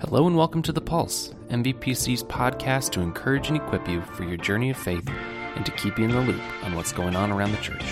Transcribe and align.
Hello 0.00 0.26
and 0.26 0.34
welcome 0.34 0.62
to 0.62 0.72
The 0.72 0.80
Pulse, 0.80 1.34
MVPC's 1.50 2.22
podcast 2.24 2.92
to 2.92 3.02
encourage 3.02 3.48
and 3.48 3.58
equip 3.58 3.86
you 3.86 4.00
for 4.00 4.24
your 4.24 4.38
journey 4.38 4.70
of 4.70 4.78
faith 4.78 5.06
and 5.56 5.66
to 5.66 5.72
keep 5.72 5.98
you 5.98 6.06
in 6.06 6.10
the 6.12 6.20
loop 6.22 6.64
on 6.64 6.74
what's 6.74 6.90
going 6.90 7.14
on 7.14 7.30
around 7.30 7.52
the 7.52 7.58
church. 7.58 7.84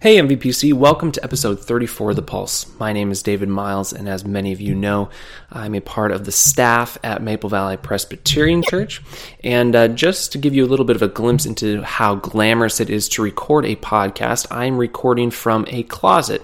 Hey 0.00 0.18
MVPC, 0.18 0.74
welcome 0.74 1.10
to 1.10 1.24
episode 1.24 1.58
34 1.58 2.10
of 2.10 2.16
The 2.16 2.22
Pulse. 2.22 2.72
My 2.78 2.92
name 2.92 3.10
is 3.10 3.20
David 3.20 3.48
Miles, 3.48 3.92
and 3.92 4.08
as 4.08 4.24
many 4.24 4.52
of 4.52 4.60
you 4.60 4.72
know, 4.76 5.08
I'm 5.50 5.74
a 5.74 5.80
part 5.80 6.12
of 6.12 6.24
the 6.24 6.30
staff 6.30 6.96
at 7.02 7.20
Maple 7.20 7.50
Valley 7.50 7.76
Presbyterian 7.76 8.62
Church. 8.62 9.02
And 9.42 9.74
uh, 9.74 9.88
just 9.88 10.30
to 10.30 10.38
give 10.38 10.54
you 10.54 10.64
a 10.64 10.68
little 10.68 10.84
bit 10.84 10.94
of 10.94 11.02
a 11.02 11.08
glimpse 11.08 11.46
into 11.46 11.82
how 11.82 12.14
glamorous 12.14 12.78
it 12.78 12.90
is 12.90 13.08
to 13.08 13.22
record 13.22 13.64
a 13.66 13.74
podcast, 13.74 14.46
I'm 14.52 14.78
recording 14.78 15.32
from 15.32 15.66
a 15.66 15.82
closet. 15.82 16.42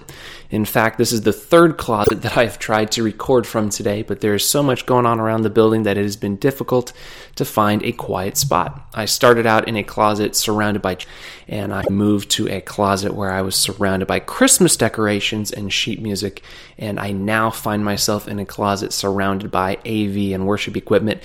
In 0.55 0.63
fact, 0.63 0.97
this 0.97 1.11
is 1.11 1.23
the 1.23 1.33
third 1.33 1.77
closet 1.77 2.21
that 2.21 2.37
I've 2.37 2.57
tried 2.57 2.89
to 2.93 3.03
record 3.03 3.45
from 3.45 3.69
today, 3.69 4.03
but 4.03 4.21
there's 4.21 4.47
so 4.47 4.63
much 4.63 4.85
going 4.85 5.05
on 5.05 5.19
around 5.19 5.41
the 5.41 5.49
building 5.49 5.83
that 5.83 5.97
it 5.97 6.03
has 6.03 6.15
been 6.15 6.37
difficult 6.37 6.93
to 7.35 7.43
find 7.43 7.83
a 7.83 7.91
quiet 7.91 8.37
spot. 8.37 8.87
I 8.93 9.03
started 9.03 9.45
out 9.45 9.67
in 9.67 9.75
a 9.75 9.83
closet 9.83 10.33
surrounded 10.33 10.81
by, 10.81 10.99
and 11.49 11.73
I 11.73 11.83
moved 11.89 12.31
to 12.31 12.47
a 12.47 12.61
closet 12.61 13.13
where 13.13 13.31
I 13.31 13.41
was 13.41 13.57
surrounded 13.57 14.07
by 14.07 14.19
Christmas 14.21 14.77
decorations 14.77 15.51
and 15.51 15.73
sheet 15.73 16.01
music, 16.01 16.41
and 16.77 17.01
I 17.01 17.11
now 17.11 17.49
find 17.49 17.83
myself 17.83 18.25
in 18.25 18.39
a 18.39 18.45
closet 18.45 18.93
surrounded 18.93 19.51
by 19.51 19.75
AV 19.85 20.31
and 20.33 20.47
worship 20.47 20.77
equipment 20.77 21.21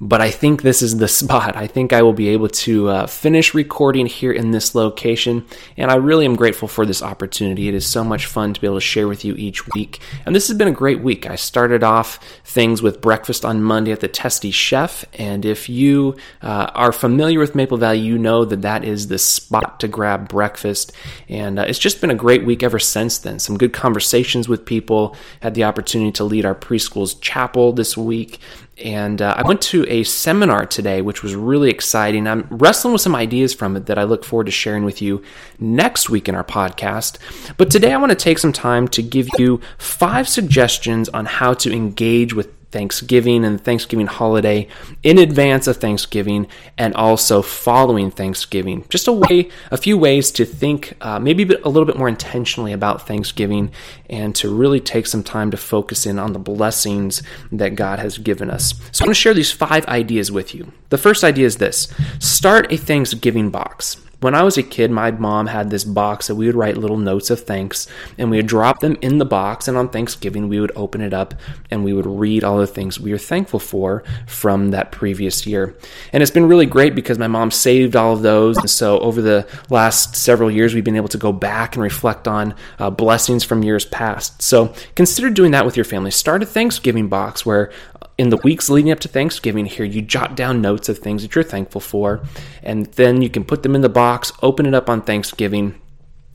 but 0.00 0.20
I 0.20 0.30
think 0.30 0.62
this 0.62 0.82
is 0.82 0.98
the 0.98 1.08
spot. 1.24 1.56
I 1.56 1.66
think 1.66 1.92
I 1.92 2.02
will 2.02 2.12
be 2.12 2.28
able 2.30 2.48
to 2.48 2.88
uh, 2.88 3.06
finish 3.06 3.54
recording 3.54 4.06
here 4.06 4.32
in 4.32 4.50
this 4.50 4.74
location, 4.74 5.46
and 5.76 5.90
I 5.90 5.96
really 5.96 6.24
am 6.24 6.36
grateful 6.36 6.68
for 6.68 6.84
this 6.84 7.02
opportunity. 7.02 7.68
It 7.68 7.74
is 7.74 7.86
so 7.86 8.04
much 8.04 8.26
fun 8.26 8.54
to 8.54 8.60
be 8.60 8.66
able 8.66 8.76
to 8.76 8.80
share 8.80 9.08
with 9.08 9.24
you 9.24 9.34
each 9.36 9.66
week, 9.68 10.00
and 10.26 10.34
this 10.34 10.48
has 10.48 10.56
been 10.56 10.68
a 10.68 10.72
great 10.72 11.00
week. 11.00 11.28
I 11.28 11.36
started 11.36 11.82
off 11.82 12.18
things 12.44 12.82
with 12.82 13.00
breakfast 13.00 13.44
on 13.44 13.62
Monday 13.62 13.92
at 13.92 14.00
the 14.00 14.08
Testy 14.08 14.50
Chef, 14.50 15.04
and 15.14 15.44
if 15.44 15.68
you 15.68 16.16
uh, 16.42 16.70
are 16.74 16.92
familiar 16.92 17.38
with 17.38 17.54
Maple 17.54 17.78
Valley, 17.78 18.00
you 18.00 18.18
know 18.18 18.44
that 18.44 18.62
that 18.62 18.84
is 18.84 19.08
the 19.08 19.18
spot 19.18 19.80
to 19.80 19.88
grab 19.88 20.28
breakfast, 20.28 20.92
and 21.28 21.58
uh, 21.58 21.62
it's 21.62 21.78
just 21.78 22.00
been 22.00 22.10
a 22.10 22.14
great 22.14 22.44
week 22.44 22.62
ever 22.62 22.78
since 22.78 23.18
then. 23.18 23.38
Some 23.38 23.58
good 23.58 23.72
conversations 23.72 24.48
with 24.48 24.66
people, 24.66 25.16
had 25.40 25.54
the 25.54 25.64
opportunity 25.64 26.12
to 26.12 26.24
lead 26.24 26.44
our 26.44 26.54
preschool's 26.54 27.14
chapel 27.14 27.72
this 27.72 27.96
week, 27.96 28.40
and 28.78 29.22
uh, 29.22 29.34
I 29.36 29.42
went 29.46 29.62
to 29.62 29.83
a 29.88 30.02
seminar 30.04 30.66
today, 30.66 31.02
which 31.02 31.22
was 31.22 31.34
really 31.34 31.70
exciting. 31.70 32.26
I'm 32.26 32.46
wrestling 32.50 32.92
with 32.92 33.02
some 33.02 33.14
ideas 33.14 33.54
from 33.54 33.76
it 33.76 33.86
that 33.86 33.98
I 33.98 34.04
look 34.04 34.24
forward 34.24 34.46
to 34.46 34.52
sharing 34.52 34.84
with 34.84 35.00
you 35.00 35.22
next 35.58 36.10
week 36.10 36.28
in 36.28 36.34
our 36.34 36.44
podcast. 36.44 37.18
But 37.56 37.70
today 37.70 37.92
I 37.92 37.96
want 37.96 38.10
to 38.10 38.16
take 38.16 38.38
some 38.38 38.52
time 38.52 38.88
to 38.88 39.02
give 39.02 39.28
you 39.38 39.60
five 39.78 40.28
suggestions 40.28 41.08
on 41.08 41.26
how 41.26 41.54
to 41.54 41.72
engage 41.72 42.34
with 42.34 42.63
Thanksgiving 42.74 43.44
and 43.44 43.62
Thanksgiving 43.62 44.08
holiday 44.08 44.66
in 45.04 45.16
advance 45.16 45.68
of 45.68 45.76
Thanksgiving 45.76 46.48
and 46.76 46.92
also 46.94 47.40
following 47.40 48.10
Thanksgiving. 48.10 48.84
Just 48.88 49.06
a 49.06 49.12
way, 49.12 49.48
a 49.70 49.76
few 49.76 49.96
ways 49.96 50.32
to 50.32 50.44
think 50.44 50.94
uh, 51.00 51.20
maybe 51.20 51.44
a 51.44 51.68
little 51.68 51.84
bit 51.84 51.96
more 51.96 52.08
intentionally 52.08 52.72
about 52.72 53.06
Thanksgiving 53.06 53.70
and 54.10 54.34
to 54.34 54.52
really 54.52 54.80
take 54.80 55.06
some 55.06 55.22
time 55.22 55.52
to 55.52 55.56
focus 55.56 56.04
in 56.04 56.18
on 56.18 56.32
the 56.32 56.40
blessings 56.40 57.22
that 57.52 57.76
God 57.76 58.00
has 58.00 58.18
given 58.18 58.50
us. 58.50 58.74
So 58.90 59.04
I'm 59.04 59.06
going 59.06 59.14
to 59.14 59.20
share 59.20 59.34
these 59.34 59.52
five 59.52 59.86
ideas 59.86 60.32
with 60.32 60.52
you. 60.52 60.72
The 60.88 60.98
first 60.98 61.22
idea 61.22 61.46
is 61.46 61.58
this 61.58 61.86
start 62.18 62.72
a 62.72 62.76
Thanksgiving 62.76 63.50
box. 63.50 64.03
When 64.24 64.34
I 64.34 64.42
was 64.42 64.56
a 64.56 64.62
kid, 64.62 64.90
my 64.90 65.10
mom 65.10 65.48
had 65.48 65.68
this 65.68 65.84
box 65.84 66.28
that 66.28 66.36
we 66.36 66.46
would 66.46 66.54
write 66.54 66.78
little 66.78 66.96
notes 66.96 67.28
of 67.28 67.40
thanks 67.40 67.86
and 68.16 68.30
we 68.30 68.38
would 68.38 68.46
drop 68.46 68.80
them 68.80 68.96
in 69.02 69.18
the 69.18 69.26
box. 69.26 69.68
And 69.68 69.76
on 69.76 69.90
Thanksgiving, 69.90 70.48
we 70.48 70.58
would 70.60 70.72
open 70.74 71.02
it 71.02 71.12
up 71.12 71.34
and 71.70 71.84
we 71.84 71.92
would 71.92 72.06
read 72.06 72.42
all 72.42 72.56
the 72.56 72.66
things 72.66 72.98
we 72.98 73.12
were 73.12 73.18
thankful 73.18 73.58
for 73.58 74.02
from 74.26 74.70
that 74.70 74.92
previous 74.92 75.46
year. 75.46 75.76
And 76.10 76.22
it's 76.22 76.32
been 76.32 76.48
really 76.48 76.64
great 76.64 76.94
because 76.94 77.18
my 77.18 77.26
mom 77.26 77.50
saved 77.50 77.96
all 77.96 78.14
of 78.14 78.22
those. 78.22 78.56
And 78.56 78.70
so 78.70 78.98
over 79.00 79.20
the 79.20 79.46
last 79.68 80.16
several 80.16 80.50
years, 80.50 80.74
we've 80.74 80.82
been 80.82 80.96
able 80.96 81.08
to 81.08 81.18
go 81.18 81.30
back 81.30 81.76
and 81.76 81.82
reflect 81.82 82.26
on 82.26 82.54
uh, 82.78 82.88
blessings 82.88 83.44
from 83.44 83.62
years 83.62 83.84
past. 83.84 84.40
So 84.40 84.72
consider 84.94 85.28
doing 85.28 85.50
that 85.50 85.66
with 85.66 85.76
your 85.76 85.84
family. 85.84 86.10
Start 86.10 86.42
a 86.42 86.46
Thanksgiving 86.46 87.08
box 87.08 87.44
where 87.44 87.70
in 88.16 88.30
the 88.30 88.36
weeks 88.38 88.70
leading 88.70 88.92
up 88.92 89.00
to 89.00 89.08
Thanksgiving 89.08 89.66
here, 89.66 89.84
you 89.84 90.02
jot 90.02 90.36
down 90.36 90.60
notes 90.60 90.88
of 90.88 90.98
things 90.98 91.22
that 91.22 91.34
you're 91.34 91.44
thankful 91.44 91.80
for, 91.80 92.22
and 92.62 92.86
then 92.92 93.22
you 93.22 93.30
can 93.30 93.44
put 93.44 93.62
them 93.62 93.74
in 93.74 93.80
the 93.80 93.88
box, 93.88 94.32
open 94.42 94.66
it 94.66 94.74
up 94.74 94.88
on 94.88 95.02
Thanksgiving, 95.02 95.80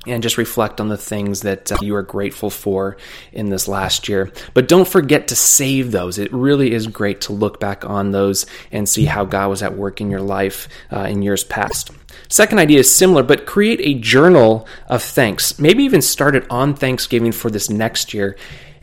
and 0.08 0.24
just 0.24 0.38
reflect 0.38 0.80
on 0.80 0.88
the 0.88 0.98
things 0.98 1.42
that 1.42 1.72
uh, 1.72 1.78
you 1.82 1.96
are 1.96 2.02
grateful 2.02 2.50
for 2.50 2.98
in 3.32 3.50
this 3.50 3.68
last 3.68 4.08
year. 4.08 4.32
But 4.54 4.68
don't 4.68 4.88
forget 4.88 5.28
to 5.28 5.36
save 5.36 5.92
those. 5.92 6.18
It 6.18 6.32
really 6.34 6.74
is 6.74 6.88
great 6.88 7.22
to 7.22 7.34
look 7.34 7.60
back 7.60 7.86
on 7.86 8.12
those 8.12 8.46
and 8.72 8.88
see 8.88 9.06
how 9.06 9.26
God 9.26 9.50
was 9.50 9.62
at 9.62 9.76
work 9.76 10.00
in 10.00 10.10
your 10.10 10.22
life 10.22 10.70
uh, 10.92 11.02
in 11.02 11.22
years 11.22 11.44
past. 11.44 11.92
Second 12.30 12.60
idea 12.60 12.80
is 12.80 12.94
similar, 12.94 13.24
but 13.24 13.46
create 13.46 13.80
a 13.82 14.00
journal 14.00 14.68
of 14.88 15.02
thanks. 15.02 15.60
Maybe 15.60 15.84
even 15.84 16.02
start 16.02 16.36
it 16.36 16.50
on 16.50 16.76
Thanksgiving 16.76 17.32
for 17.32 17.50
this 17.50 17.70
next 17.70 18.14
year 18.14 18.38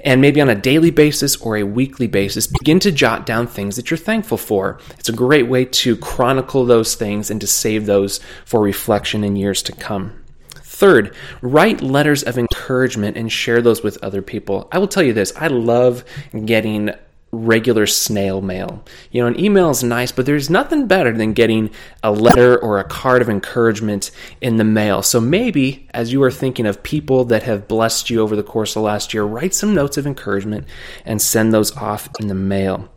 and 0.07 0.21
maybe 0.21 0.41
on 0.41 0.49
a 0.49 0.55
daily 0.55 0.91
basis 0.91 1.37
or 1.37 1.57
a 1.57 1.65
weekly 1.65 2.07
basis, 2.07 2.47
begin 2.47 2.79
to 2.79 2.93
jot 2.93 3.27
down 3.27 3.47
things 3.47 3.75
that 3.75 3.91
you're 3.91 3.99
thankful 3.99 4.39
for. 4.39 4.79
It's 4.99 5.09
a 5.09 5.13
great 5.13 5.49
way 5.49 5.65
to 5.65 5.97
chronicle 5.97 6.65
those 6.65 6.95
things 6.95 7.29
and 7.29 7.41
to 7.41 7.47
save 7.47 7.85
those 7.85 8.21
for 8.45 8.63
reflection 8.63 9.25
in 9.25 9.35
years 9.35 9.63
to 9.65 9.73
come. 9.73 10.23
Third, 10.55 11.15
write 11.43 11.81
letters 11.81 12.23
of 12.23 12.39
encouragement 12.39 13.17
and 13.17 13.33
share 13.33 13.61
those 13.61 13.83
with 13.83 13.99
other 14.03 14.23
people. 14.23 14.69
I 14.71 14.79
will 14.79 14.87
tell 14.87 15.03
you 15.03 15.13
this 15.13 15.33
I 15.37 15.49
love 15.49 16.05
getting 16.45 16.91
regular 17.37 17.87
snail 17.87 18.41
mail. 18.41 18.83
You 19.11 19.23
know, 19.23 19.29
an 19.29 19.39
email 19.39 19.71
is 19.71 19.85
nice, 19.85 20.13
but 20.13 20.27
there's 20.27 20.51
nothing 20.51 20.87
better 20.87 21.13
than 21.13 21.33
getting 21.33 21.71
a 22.03 22.11
letter 22.11 22.59
or 22.59 22.79
a 22.79 22.85
card 22.85 23.23
of 23.23 23.29
encouragement 23.29 24.11
in 24.41 24.57
the 24.57 24.65
mail. 24.65 25.03
So 25.03 25.21
maybe 25.21 25.89
as 25.93 26.13
you 26.13 26.23
are 26.23 26.31
thinking 26.31 26.67
of 26.67 26.83
people 26.83 27.25
that 27.27 27.43
have 27.45 27.69
blessed 27.69 28.11
you 28.11 28.21
over 28.21 28.37
the 28.37 28.43
course 28.43 28.77
of 28.77 28.83
last 28.83 29.15
year, 29.15 29.25
write 29.25 29.55
some 29.55 29.75
notes 29.75 29.97
of 29.97 30.07
encouragement 30.07 30.67
and 31.05 31.21
send 31.21 31.53
those 31.53 31.77
off 31.77 32.09
in 32.21 32.29
the 32.29 32.35
mail. 32.35 32.89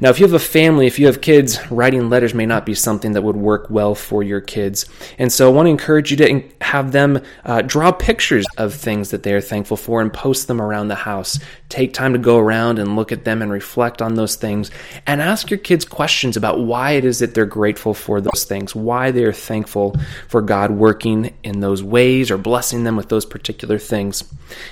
Now, 0.00 0.10
if 0.10 0.18
you 0.18 0.26
have 0.26 0.34
a 0.34 0.38
family, 0.38 0.86
if 0.86 0.98
you 0.98 1.06
have 1.06 1.20
kids, 1.20 1.58
writing 1.70 2.08
letters 2.08 2.34
may 2.34 2.46
not 2.46 2.66
be 2.66 2.74
something 2.74 3.12
that 3.12 3.22
would 3.22 3.36
work 3.36 3.68
well 3.70 3.94
for 3.94 4.22
your 4.22 4.40
kids. 4.40 4.86
And 5.18 5.32
so 5.32 5.48
I 5.48 5.52
want 5.52 5.66
to 5.66 5.70
encourage 5.70 6.10
you 6.10 6.16
to 6.18 6.42
have 6.60 6.92
them 6.92 7.22
uh, 7.44 7.62
draw 7.62 7.92
pictures 7.92 8.46
of 8.58 8.74
things 8.74 9.10
that 9.10 9.22
they 9.22 9.32
are 9.32 9.40
thankful 9.40 9.76
for 9.76 10.00
and 10.00 10.12
post 10.12 10.48
them 10.48 10.60
around 10.60 10.88
the 10.88 10.94
house. 10.94 11.38
Take 11.68 11.92
time 11.92 12.12
to 12.12 12.18
go 12.18 12.38
around 12.38 12.78
and 12.78 12.96
look 12.96 13.12
at 13.12 13.24
them 13.24 13.42
and 13.42 13.50
reflect 13.50 13.85
on 14.02 14.14
those 14.14 14.36
things 14.36 14.70
and 15.06 15.20
ask 15.20 15.50
your 15.50 15.58
kids 15.58 15.84
questions 15.84 16.36
about 16.36 16.60
why 16.60 16.92
it 16.92 17.04
is 17.04 17.18
that 17.20 17.34
they're 17.34 17.46
grateful 17.46 17.94
for 17.94 18.20
those 18.20 18.44
things, 18.44 18.74
why 18.74 19.10
they 19.10 19.24
are 19.24 19.32
thankful 19.32 19.96
for 20.28 20.42
God 20.42 20.70
working 20.70 21.34
in 21.42 21.60
those 21.60 21.82
ways 21.82 22.30
or 22.30 22.38
blessing 22.38 22.84
them 22.84 22.96
with 22.96 23.08
those 23.08 23.24
particular 23.24 23.78
things. 23.78 24.24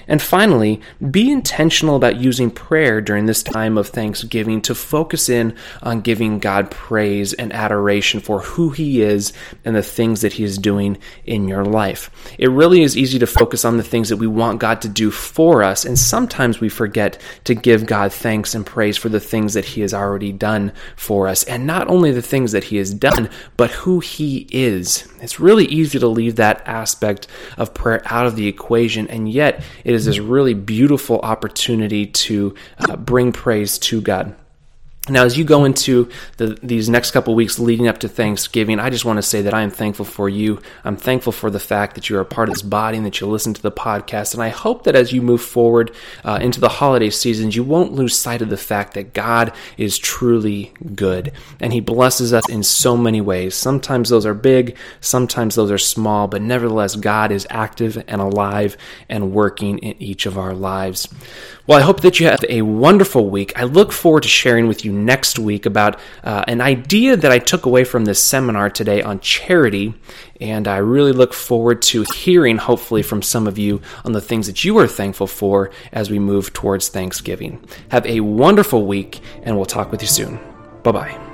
And 0.07 0.21
finally, 0.21 0.81
be 1.11 1.31
intentional 1.31 1.97
about 1.97 2.17
using 2.17 2.51
prayer 2.51 3.01
during 3.01 3.27
this 3.27 3.43
time 3.43 3.77
of 3.79 3.89
Thanksgiving 3.89 4.61
to 4.63 4.75
focus 4.75 5.29
in 5.29 5.57
on 5.83 6.01
giving 6.01 6.39
God 6.39 6.71
praise 6.71 7.33
and 7.33 7.53
adoration 7.53 8.21
for 8.21 8.41
who 8.41 8.71
He 8.71 9.03
is 9.03 9.33
and 9.65 9.75
the 9.75 9.83
things 9.83 10.21
that 10.21 10.35
He 10.35 10.45
is 10.45 10.59
doing 10.59 10.99
in 11.25 11.49
your 11.49 11.65
life. 11.65 12.11
It 12.39 12.51
really 12.51 12.83
is 12.83 12.97
easy 12.97 13.19
to 13.19 13.27
focus 13.27 13.65
on 13.65 13.77
the 13.77 13.83
things 13.83 14.09
that 14.09 14.17
we 14.17 14.27
want 14.27 14.61
God 14.61 14.83
to 14.83 14.89
do 14.89 15.11
for 15.11 15.63
us, 15.63 15.85
and 15.85 15.99
sometimes 15.99 16.61
we 16.61 16.69
forget 16.69 17.21
to 17.45 17.55
give 17.55 17.87
God 17.87 18.13
thanks 18.13 18.55
and 18.55 18.65
praise 18.65 18.94
for 18.97 19.09
the 19.09 19.21
things 19.21 19.55
that 19.55 19.65
He 19.65 19.81
has 19.81 19.95
already 19.95 20.33
done 20.33 20.73
for 20.97 21.29
us, 21.29 21.45
and 21.45 21.67
not 21.67 21.89
only 21.89 22.13
the 22.13 22.23
things 22.23 22.53
that 22.53 22.65
He 22.65 22.77
has 22.77 22.93
done, 22.93 23.29
but 23.57 23.71
who 23.71 24.01
He 24.01 24.47
is. 24.51 25.09
It's 25.21 25.41
really 25.41 25.67
easy 25.67 25.99
to 25.99 26.09
leave 26.09 26.37
that 26.37 26.63
aspect 26.67 27.27
of 27.57 27.75
prayer 27.75 28.03
out 28.07 28.27
of 28.27 28.37
the 28.37 28.49
equation, 28.49 29.09
and 29.09 29.31
yet 29.31 29.63
it 29.85 29.95
is 29.95 30.05
this 30.05 30.19
really 30.19 30.55
beautiful 30.55 31.21
opportunity 31.21 32.07
to 32.07 32.55
uh, 32.79 32.97
bring 32.97 33.33
praise 33.33 33.79
to 33.79 34.01
God. 34.01 34.35
Now, 35.07 35.25
as 35.27 35.37
you 35.37 35.45
go 35.45 35.67
into 35.67 36.09
the, 36.39 36.59
these 36.63 36.89
next 36.89 37.11
couple 37.11 37.35
weeks 37.35 37.59
leading 37.59 37.89
up 37.89 37.99
to 37.99 38.09
Thanksgiving, 38.09 38.81
I 38.81 38.89
just 38.89 39.05
want 39.05 39.19
to 39.19 39.23
say 39.23 39.43
that 39.43 39.53
I 39.53 39.61
am 39.61 39.71
thankful 39.71 40.07
for 40.07 40.31
you. 40.31 40.63
I'm 40.83 40.97
thankful 40.97 41.31
for 41.31 41.51
the 41.51 41.61
fact 41.61 41.95
that 41.95 42.09
you're 42.09 42.23
a 42.23 42.25
part 42.25 42.49
of 42.49 42.55
this 42.55 42.63
body 42.63 42.97
and 42.97 43.05
that 43.05 43.21
you 43.21 43.27
listen 43.27 43.53
to 43.53 43.61
the 43.61 43.71
podcast. 43.71 44.33
And 44.33 44.43
I 44.43 44.49
hope 44.49 44.85
that 44.85 44.97
as 44.97 45.13
you 45.13 45.21
move 45.21 45.43
forward 45.43 45.95
uh, 46.25 46.39
into 46.41 46.59
the 46.59 46.71
holiday 46.71 47.11
seasons, 47.11 47.55
you 47.55 47.63
won't 47.63 47.93
lose 47.93 48.17
sight 48.17 48.41
of 48.41 48.49
the 48.49 48.57
fact 48.57 48.95
that 48.95 49.13
God 49.13 49.53
is 49.77 49.99
truly 49.99 50.73
good 50.95 51.33
and 51.61 51.75
He 51.75 51.81
blesses 51.81 52.33
us 52.33 52.49
in 52.49 52.63
so 52.63 52.97
many 52.97 53.21
ways. 53.21 53.55
Sometimes 53.55 54.09
those 54.09 54.25
are 54.25 54.33
big, 54.33 54.75
sometimes 55.03 55.55
those 55.55 55.71
are 55.71 55.77
small, 55.77 56.29
but 56.29 56.41
nevertheless, 56.41 56.97
God 56.97 57.31
is 57.31 57.47
active 57.51 58.03
and 58.09 58.23
alive 58.23 58.79
and 59.11 59.33
working 59.33 59.81
in 59.81 60.03
each 60.03 60.25
of 60.25 60.39
our 60.39 60.55
lives. 60.55 61.09
Well, 61.67 61.79
I 61.79 61.83
hope 61.83 62.01
that 62.01 62.21
you 62.21 62.27
have 62.27 62.45
a 62.49 62.63
wonderful 62.63 63.29
week. 63.29 63.53
I 63.59 63.65
look 63.65 63.93
forward 63.93 64.23
to 64.23 64.29
sharing 64.31 64.67
with 64.67 64.85
you 64.85 64.94
next 64.95 65.39
week 65.39 65.67
about 65.67 65.99
uh, 66.23 66.45
an 66.47 66.61
idea 66.61 67.17
that 67.17 67.33
I 67.33 67.39
took 67.39 67.67
away 67.67 67.85
from 67.85 68.05
this 68.05 68.23
seminar 68.23 68.71
today 68.71 69.03
on 69.03 69.21
charity. 69.21 69.95
And 70.41 70.67
I 70.67 70.79
really 70.79 71.13
look 71.13 71.33
forward 71.33 71.83
to 71.83 72.05
hearing, 72.15 72.59
hopefully, 72.59 73.03
from 73.03 73.23
some 73.23 73.47
of 73.47 73.59
you 73.59 73.81
on 74.05 74.13
the 74.13 74.21
things 74.21 74.47
that 74.47 74.65
you 74.65 74.79
are 74.79 74.89
thankful 74.89 75.27
for 75.27 75.71
as 75.93 76.11
we 76.11 76.19
move 76.19 76.53
towards 76.53 76.89
Thanksgiving. 76.89 77.65
Have 77.91 78.07
a 78.07 78.21
wonderful 78.21 78.87
week, 78.87 79.21
and 79.43 79.57
we'll 79.57 79.65
talk 79.65 79.91
with 79.91 80.03
you 80.03 80.09
soon. 80.09 80.39
Bye 80.83 80.93
bye. 80.93 81.34